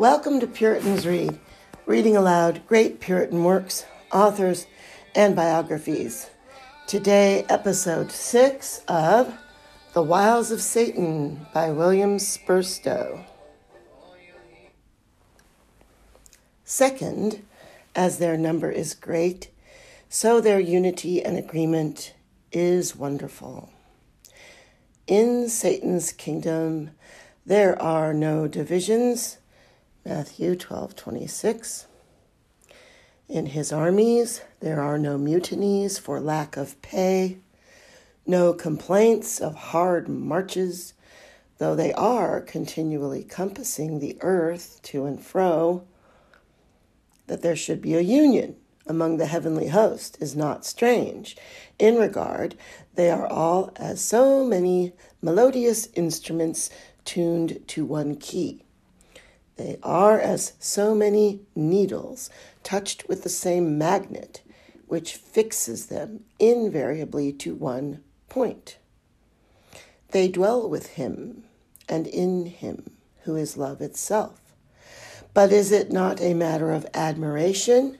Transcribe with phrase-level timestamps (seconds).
[0.00, 1.38] Welcome to Puritans Read,
[1.84, 4.66] reading aloud great Puritan works, authors,
[5.14, 6.30] and biographies.
[6.86, 9.34] Today, episode 6 of
[9.92, 13.26] The Wiles of Satan by William Spurstowe.
[16.64, 17.44] Second,
[17.94, 19.50] as their number is great,
[20.08, 22.14] so their unity and agreement
[22.52, 23.68] is wonderful.
[25.06, 26.92] In Satan's kingdom,
[27.44, 29.36] there are no divisions
[30.02, 31.86] Matthew 12 26.
[33.28, 37.36] In his armies, there are no mutinies for lack of pay,
[38.26, 40.94] no complaints of hard marches,
[41.58, 45.84] though they are continually compassing the earth to and fro.
[47.26, 48.56] That there should be a union
[48.86, 51.36] among the heavenly host is not strange.
[51.78, 52.56] In regard,
[52.94, 56.70] they are all as so many melodious instruments
[57.04, 58.64] tuned to one key.
[59.56, 62.30] They are as so many needles
[62.62, 64.42] touched with the same magnet,
[64.86, 68.78] which fixes them invariably to one point.
[70.10, 71.44] They dwell with him
[71.88, 74.40] and in him, who is love itself.
[75.32, 77.98] But is it not a matter of admiration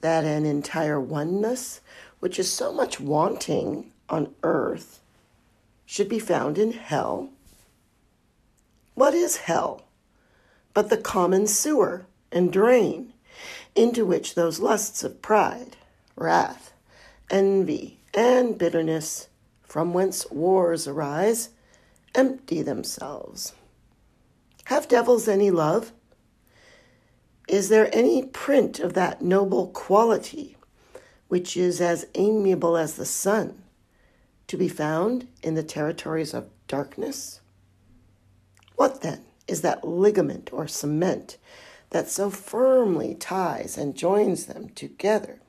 [0.00, 1.80] that an entire oneness,
[2.18, 5.00] which is so much wanting on earth,
[5.86, 7.30] should be found in hell?
[8.94, 9.83] What is hell?
[10.74, 13.12] But the common sewer and drain
[13.74, 15.76] into which those lusts of pride,
[16.16, 16.72] wrath,
[17.30, 19.28] envy, and bitterness,
[19.62, 21.50] from whence wars arise,
[22.14, 23.54] empty themselves.
[24.66, 25.92] Have devils any love?
[27.48, 30.56] Is there any print of that noble quality
[31.28, 33.62] which is as amiable as the sun
[34.46, 37.40] to be found in the territories of darkness?
[38.76, 39.24] What then?
[39.46, 41.36] Is that ligament or cement
[41.90, 45.40] that so firmly ties and joins them together.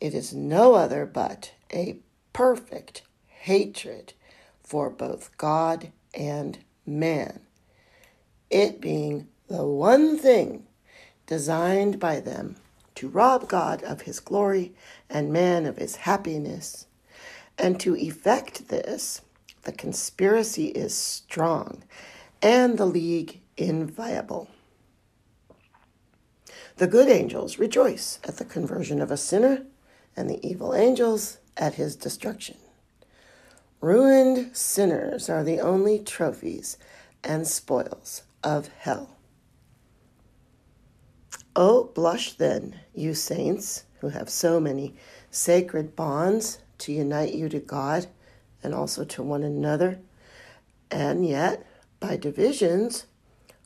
[0.00, 1.98] It is no other but a
[2.32, 4.14] perfect hatred
[4.62, 7.40] for both God and man,
[8.50, 10.66] it being the one thing
[11.26, 12.56] designed by them
[12.96, 14.72] to rob God of his glory
[15.08, 16.86] and man of his happiness.
[17.58, 19.20] And to effect this,
[19.62, 21.84] the conspiracy is strong
[22.40, 24.48] and the league inviolable.
[26.76, 29.66] The good angels rejoice at the conversion of a sinner,
[30.16, 32.56] and the evil angels at his destruction.
[33.80, 36.76] Ruined sinners are the only trophies
[37.22, 39.16] and spoils of hell.
[41.54, 44.94] Oh, blush then, you saints who have so many
[45.30, 48.06] sacred bonds to unite you to God
[48.62, 49.98] and also to one another,
[50.90, 51.66] and yet,
[52.00, 53.06] by divisions,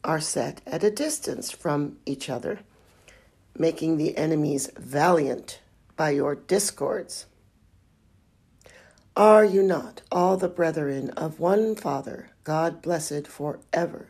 [0.04, 2.60] are set at a distance from each other,
[3.58, 5.60] making the enemies valiant
[5.96, 7.26] by your discords.
[9.16, 14.08] Are you not all the brethren of one Father, God blessed for ever?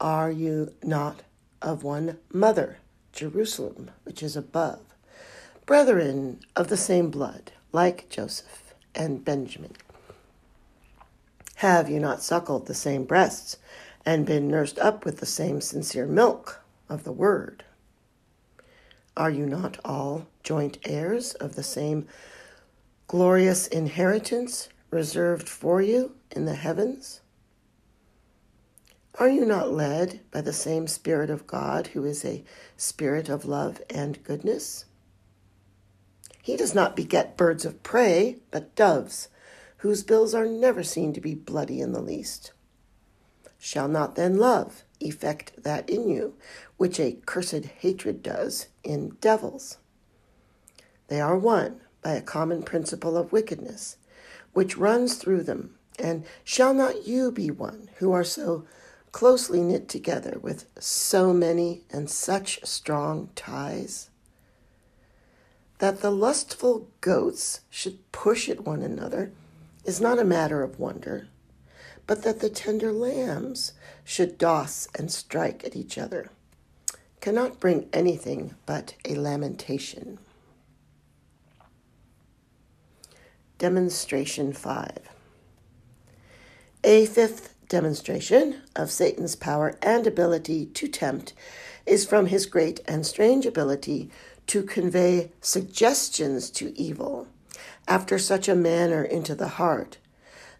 [0.00, 1.22] Are you not
[1.62, 2.78] of one mother,
[3.12, 4.80] Jerusalem, which is above,
[5.66, 8.63] brethren of the same blood, like Joseph?
[8.94, 9.72] And Benjamin?
[11.56, 13.56] Have you not suckled the same breasts
[14.04, 17.64] and been nursed up with the same sincere milk of the word?
[19.16, 22.06] Are you not all joint heirs of the same
[23.06, 27.20] glorious inheritance reserved for you in the heavens?
[29.16, 32.42] Are you not led by the same Spirit of God, who is a
[32.76, 34.86] spirit of love and goodness?
[36.44, 39.28] He does not beget birds of prey, but doves,
[39.78, 42.52] whose bills are never seen to be bloody in the least.
[43.58, 46.34] Shall not then love effect that in you,
[46.76, 49.78] which a cursed hatred does in devils?
[51.08, 53.96] They are one by a common principle of wickedness,
[54.52, 55.76] which runs through them.
[55.98, 58.66] And shall not you be one who are so
[59.12, 64.10] closely knit together with so many and such strong ties?
[65.84, 69.30] That the lustful goats should push at one another
[69.84, 71.28] is not a matter of wonder,
[72.06, 76.30] but that the tender lambs should doss and strike at each other
[77.20, 80.18] cannot bring anything but a lamentation.
[83.58, 84.98] Demonstration 5
[86.82, 91.34] A fifth demonstration of Satan's power and ability to tempt
[91.84, 94.10] is from his great and strange ability
[94.46, 97.26] to convey suggestions to evil
[97.86, 99.98] after such a manner into the heart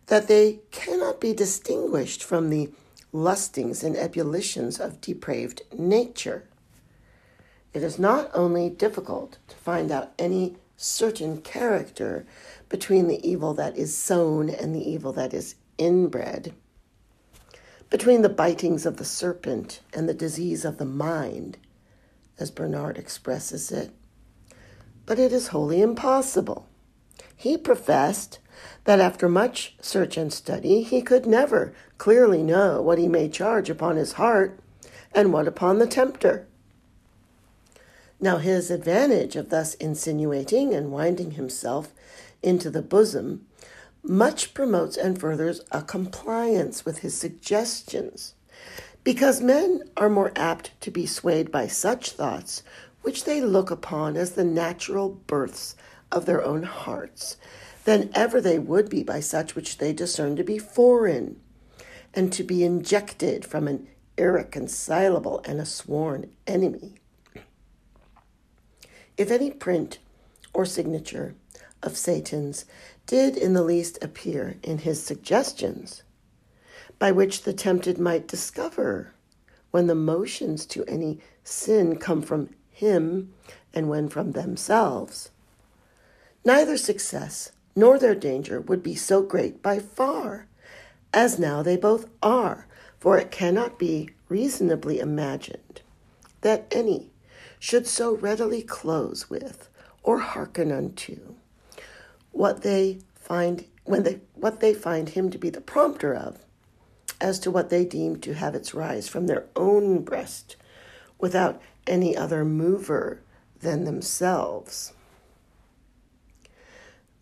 [0.07, 2.71] that they cannot be distinguished from the
[3.13, 6.45] lustings and ebullitions of depraved nature.
[7.73, 12.27] It is not only difficult to find out any certain character
[12.69, 16.53] between the evil that is sown and the evil that is inbred,
[17.91, 21.57] between the bitings of the serpent and the disease of the mind,
[22.39, 23.91] as Bernard expresses it.
[25.07, 26.67] But it is wholly impossible.
[27.37, 28.39] He professed
[28.85, 33.71] that after much search and study, he could never clearly know what he may charge
[33.71, 34.59] upon his heart
[35.13, 36.47] and what upon the tempter.
[38.21, 41.93] Now, his advantage of thus insinuating and winding himself
[42.43, 43.47] into the bosom
[44.03, 48.35] much promotes and furthers a compliance with his suggestions,
[49.05, 52.63] because men are more apt to be swayed by such thoughts
[53.03, 55.77] which they look upon as the natural births
[56.11, 57.37] of their own hearts
[57.85, 61.39] than ever they would be by such which they discern to be foreign,
[62.15, 63.87] and to be injected from an
[64.17, 66.95] irreconcilable and a sworn enemy.
[69.19, 69.99] If any print
[70.55, 71.35] or signature
[71.83, 72.65] of Satan's
[73.07, 76.03] did in the least appear in his suggestions,
[76.99, 79.13] by which the tempted might discover
[79.71, 83.33] when the motions to any sin come from him
[83.73, 85.31] and when from themselves,
[86.45, 90.47] neither success nor their danger would be so great by far
[91.13, 92.67] as now they both are,
[92.99, 95.81] for it cannot be reasonably imagined
[96.41, 97.11] that any
[97.59, 99.69] should so readily close with
[100.03, 101.35] or hearken unto
[102.33, 106.45] what they find when they what they find him to be the prompter of
[107.21, 110.57] as to what they deem to have its rise from their own breast
[111.19, 113.21] without any other mover
[113.61, 114.93] than themselves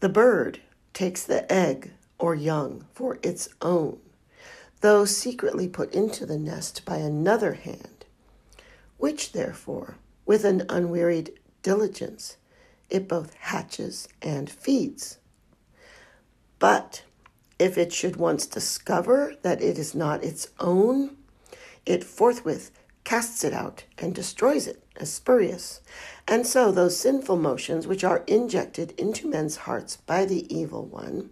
[0.02, 0.58] the bird
[0.92, 4.00] takes the egg or young for its own,
[4.80, 8.04] though secretly put into the nest by another hand,
[8.98, 9.94] which therefore,
[10.26, 12.36] with an unwearied diligence,
[12.90, 15.18] it both hatches and feeds.
[16.58, 17.04] But
[17.62, 21.16] if it should once discover that it is not its own,
[21.86, 22.72] it forthwith
[23.04, 25.80] casts it out and destroys it as spurious.
[26.26, 31.30] And so those sinful motions which are injected into men's hearts by the evil one,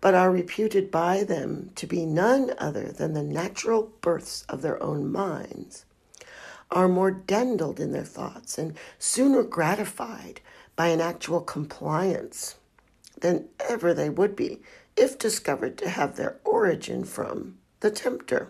[0.00, 4.82] but are reputed by them to be none other than the natural births of their
[4.82, 5.84] own minds,
[6.68, 10.40] are more dandled in their thoughts and sooner gratified
[10.74, 12.56] by an actual compliance
[13.20, 14.60] than ever they would be
[14.98, 18.48] if discovered to have their origin from the tempter.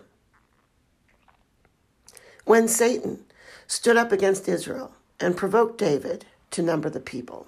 [2.43, 3.25] When Satan
[3.67, 7.45] stood up against Israel and provoked David to number the people.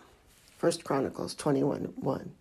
[0.59, 2.31] 1 Chronicles 21 1.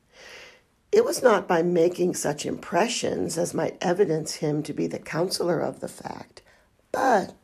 [0.92, 5.60] It was not by making such impressions as might evidence him to be the counselor
[5.60, 6.42] of the fact,
[6.92, 7.34] but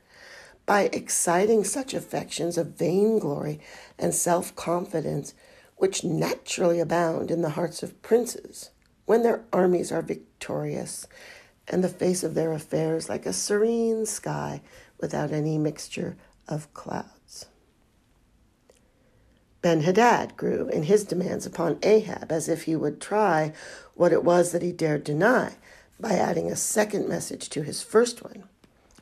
[0.67, 3.61] by exciting such affections of vainglory
[3.99, 5.33] and self confidence
[5.77, 8.71] which naturally abound in the hearts of princes
[9.07, 11.07] when their armies are victorious
[11.69, 14.61] and the face of their affairs like a serene sky
[15.01, 16.17] without any mixture
[16.49, 17.47] of clouds.
[19.63, 23.53] Ben Hadad grew in his demands upon Ahab as if he would try
[23.95, 25.55] what it was that he dared deny
[25.99, 28.45] by adding a second message to his first one,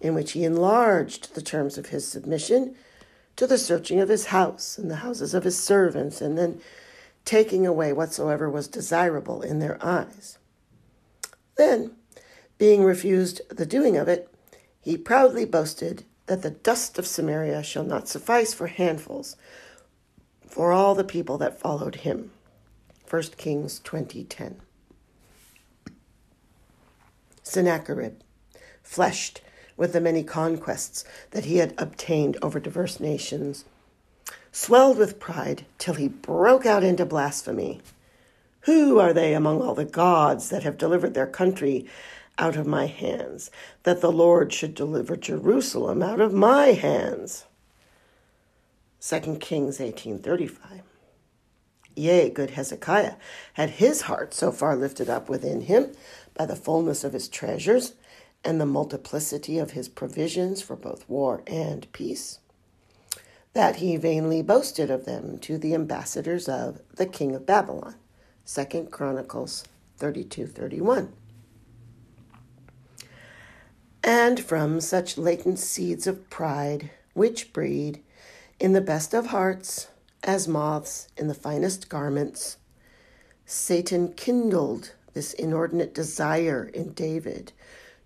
[0.00, 2.75] in which he enlarged the terms of his submission
[3.37, 6.61] to the searching of his house and the houses of his servants, and then
[7.25, 10.38] taking away whatsoever was desirable in their eyes.
[11.57, 11.93] Then,
[12.59, 14.28] being refused the doing of it,
[14.81, 19.37] he proudly boasted that the dust of Samaria shall not suffice for handfuls
[20.47, 22.31] for all the people that followed him.
[23.09, 24.61] 1 Kings 20:10.
[27.43, 28.21] Sennacherib,
[28.83, 29.43] fleshed
[29.76, 33.64] with the many conquests that he had obtained over diverse nations,
[34.54, 37.80] swelled with pride till he broke out into blasphemy.
[38.61, 41.87] Who are they among all the gods that have delivered their country
[42.38, 43.50] out of my hands,
[43.82, 47.44] that the Lord should deliver Jerusalem out of my hands.
[49.00, 50.82] 2 Kings 18:35.
[51.96, 53.14] Yea, good Hezekiah
[53.54, 55.92] had his heart so far lifted up within him
[56.34, 57.94] by the fullness of his treasures
[58.44, 62.40] and the multiplicity of his provisions for both war and peace,
[63.54, 67.94] that he vainly boasted of them to the ambassadors of the king of Babylon.
[68.46, 69.64] 2 Chronicles
[69.99, 71.12] 32:31.
[74.02, 78.02] And from such latent seeds of pride, which breed,
[78.61, 79.88] in the best of hearts,
[80.23, 82.58] as moths in the finest garments,
[83.46, 87.52] Satan kindled this inordinate desire in David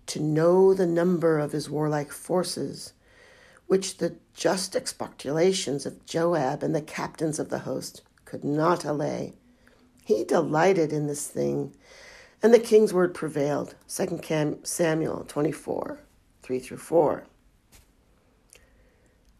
[0.05, 2.93] to know the number of his warlike forces,
[3.69, 9.33] which the just expostulations of Joab and the captains of the host could not allay.
[10.03, 11.75] He delighted in this thing,
[12.41, 13.75] and the king's word prevailed.
[13.87, 15.99] 2 Samuel 24,
[16.41, 17.23] 3 through 4.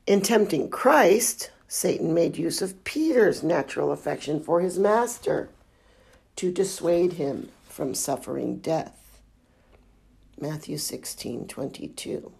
[0.05, 5.49] In tempting Christ, Satan made use of Peter's natural affection for his master
[6.35, 9.21] to dissuade him from suffering death.
[10.39, 12.31] Matthew 16 22.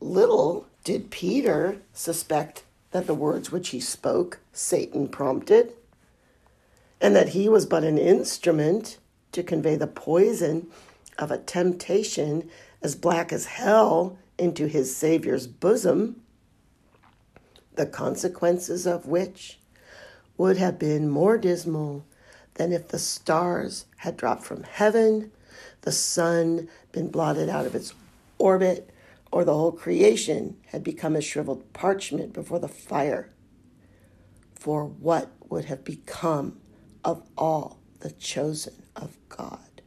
[0.00, 5.72] Little did Peter suspect that the words which he spoke Satan prompted,
[7.00, 8.98] and that he was but an instrument
[9.32, 10.68] to convey the poison
[11.18, 12.48] of a temptation
[12.82, 16.22] as black as hell into his Savior's bosom,
[17.74, 19.58] the consequences of which
[20.36, 22.04] would have been more dismal
[22.54, 25.30] than if the stars had dropped from heaven,
[25.82, 27.92] the sun been blotted out of its
[28.38, 28.90] orbit,
[29.30, 33.32] or the whole creation had become a shriveled parchment before the fire.
[34.54, 36.60] For what would have become
[37.04, 39.82] of all the chosen of God?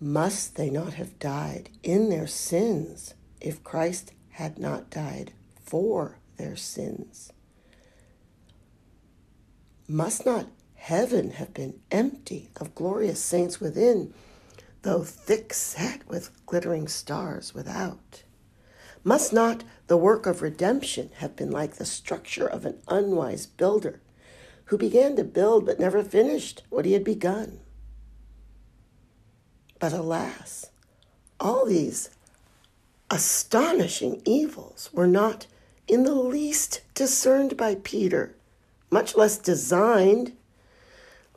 [0.00, 5.32] Must they not have died in their sins if Christ had not died
[5.64, 7.32] for their sins?
[9.88, 14.12] Must not heaven have been empty of glorious saints within,
[14.84, 18.22] though thick set with glittering stars without?
[19.02, 24.00] Must not the work of redemption have been like the structure of an unwise builder
[24.66, 27.60] who began to build but never finished what he had begun?
[29.78, 30.66] But alas,
[31.40, 32.10] all these
[33.10, 35.46] astonishing evils were not
[35.88, 38.34] in the least discerned by Peter,
[38.90, 40.32] much less designed.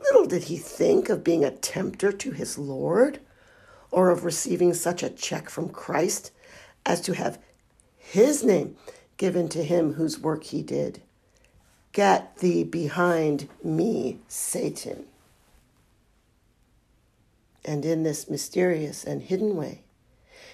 [0.01, 3.19] Little did he think of being a tempter to his Lord,
[3.91, 6.31] or of receiving such a check from Christ
[6.85, 7.39] as to have
[7.97, 8.75] his name
[9.17, 11.01] given to him whose work he did.
[11.91, 15.05] Get thee behind me, Satan
[17.67, 19.81] and in this mysterious and hidden way,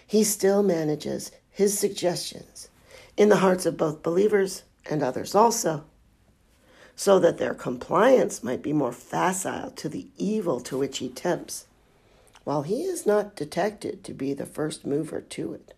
[0.06, 2.70] he still manages his suggestions
[3.16, 5.86] in the hearts of both believers and others also,
[6.96, 11.68] so that their compliance might be more facile to the evil to which he tempts,
[12.44, 15.74] while he is not detected to be the first mover to it.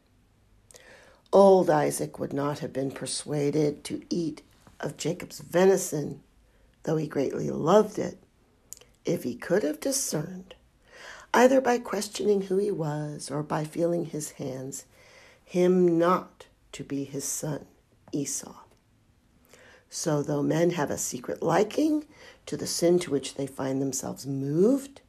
[1.32, 4.42] Old Isaac would not have been persuaded to eat
[4.80, 6.22] of Jacob's venison,
[6.84, 8.18] though he greatly loved it,
[9.06, 10.56] if he could have discerned
[11.36, 14.86] either by questioning who he was or by feeling his hands,
[15.44, 17.66] him not to be his son,
[18.14, 18.56] Esau.
[19.90, 22.06] So, though men have a secret liking
[22.46, 25.02] to the sin to which they find themselves moved,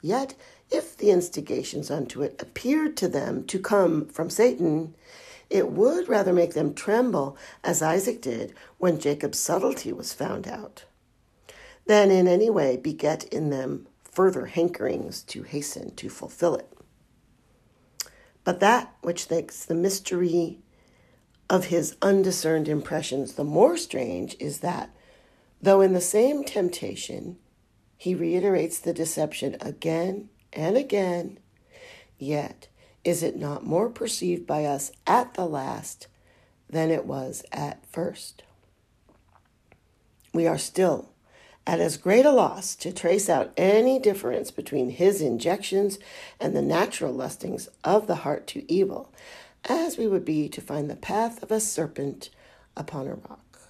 [0.00, 0.34] yet
[0.70, 4.94] if the instigations unto it appeared to them to come from Satan,
[5.48, 10.84] it would rather make them tremble, as Isaac did when Jacob's subtlety was found out,
[11.86, 16.70] than in any way beget in them further hankerings to hasten to fulfill it.
[18.44, 20.58] But that which makes the mystery
[21.48, 24.90] of his undiscerned impressions the more strange is that,
[25.62, 27.38] though in the same temptation,
[27.96, 31.38] he reiterates the deception again and again,
[32.18, 32.68] yet
[33.04, 36.08] is it not more perceived by us at the last
[36.68, 38.42] than it was at first?
[40.34, 41.10] We are still
[41.66, 45.98] at as great a loss to trace out any difference between his injections
[46.40, 49.12] and the natural lustings of the heart to evil,
[49.66, 52.30] as we would be to find the path of a serpent
[52.76, 53.60] upon a rock.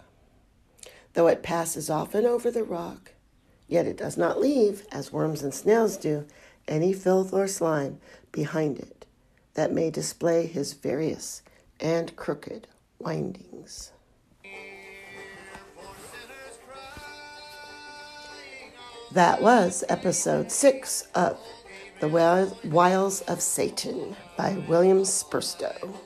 [1.14, 3.14] Though it passes often over the rock,
[3.66, 6.25] yet it does not leave, as worms and snails do,
[6.68, 7.98] any filth or slime
[8.30, 9.06] behind it
[9.54, 11.42] that may display his various
[11.80, 13.92] and crooked windings.
[19.12, 21.40] That was episode six of
[22.00, 22.08] The
[22.64, 25.98] Wiles of Satan by William Spurstowe.